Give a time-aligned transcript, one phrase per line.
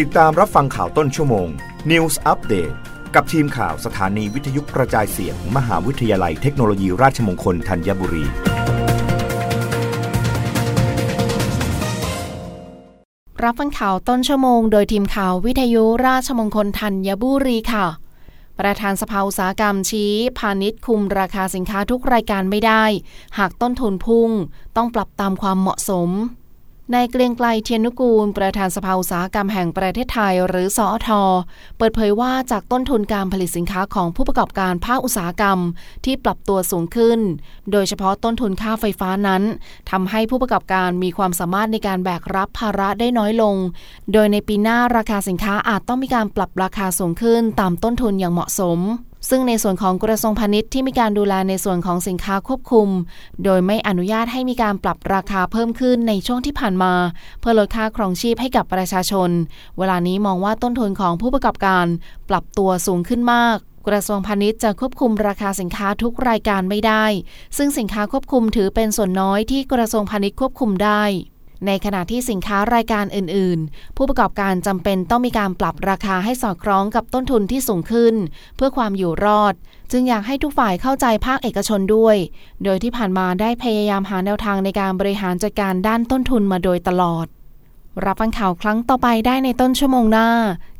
[0.00, 1.48] ติดตามรับฟังข่าวต้นชั่วโมง
[1.90, 2.74] News Update
[3.14, 8.24] กับทีมข่าวสถานีวิทยุกระจายเสียงมหาวิทยาลัยเทคโนโลยีราชมงคลธัญบุรี
[13.44, 17.86] รับฟังข่าวต้นชั่วโมง โดยทีมข่าววิทยุราชมงคลธัญบุรีค่ะ
[18.60, 22.84] ประธานสภาอุตสาหกรรมชี้ พาณิชย์คุมราคาสินค้าทุกรายการไม่ได้
[23.38, 24.30] หากต้นทุนพุ่ง
[24.76, 26.10] ต้องปรับตามความเหมาะสม
[26.90, 31.22] นายเกรียงไกลเทียนนุกูล ประธานสภาอุตสาหกรรมแห่งประเทศไทย หรือสอทอ
[31.78, 35.58] เปิดเผยว่าจากต้นทุนการผลิตสินค้าของผู้ประกอบการภาคอุตสาหกรรม
[36.04, 37.18] ที่ปรับตัวสูงขึ้น
[37.72, 39.42] โดยเฉพาะต้นทุนค่าไฟฟ้านั้น
[39.90, 43.56] ทำให้ผู้ประกอบการมีความสามารถในการแบกรับภาระได้น้อยลง
[44.12, 48.80] โดยในปีหน้าราคาสินค้าอาจต้องมีการปรับราคาสูงขึ้นตามต้นทุนอย่างเหมาะสม
[49.28, 52.88] ซึ่งในส่วนของกระทรวงพาณิชย์ที่มีการดูแลในส่วนของสินค้าควบคุม
[53.44, 56.94] โดยไม่อนุญาตให้มีการปรับราคาเพิ่มขึ้นในช่วงที่ผ่านมา
[57.40, 59.30] เพื่อลดค่าครองชีพให้กับประชาชน
[59.78, 61.86] เวลานี้มองว่าต้นทุนของผู้ประกอบการ
[62.28, 67.04] ปรับตัวสูงขึ้นมากกระทรวงพาณิชย์จะควบคุมราคาสินค้าทุกรายการไม่ได้
[67.56, 71.02] ซึ่งสินค้าควบคุมถือเป็นส่วนน้อยที่กระทรวงพาณิชย์ควบคุมได้
[71.66, 78.14] ในขณะที่สินค้ารายการอื่น ๆ ผู้ประกอบการจำเป็นต้องมีการปรับราคาให้สอดคล้องกับต้นทุนที่สูงขึ้น
[78.56, 79.54] เพื่อความอยู่รอด
[79.92, 82.16] จึงอยากให้ทุกฝ่ายเข้าใจภาคเอกชนด้วย
[82.64, 87.26] โดยที่ผ่านมาได้พยายามหาแนวทางในการบริหารจัดการด้านต้นทุนมาโดยตลอด
[88.04, 90.28] รับฟังข่าวครั้งต่อไปได้ในต้นชั่วโมงหน้า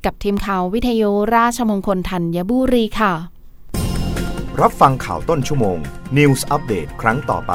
[0.04, 3.14] กับทีมข่าววิทยุราชมงคลธัญบุรีค่ะ
[4.60, 5.78] รับฟังข่าวต้นชั่วโมง
[6.16, 7.54] News อัปเดตครั้งต่อไป